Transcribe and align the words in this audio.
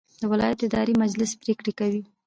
د 0.21 0.23
ولایت 0.31 0.59
اداري 0.67 0.93
مجلس 1.03 1.31
پریکړې 1.41 1.73
کوي 1.79 2.01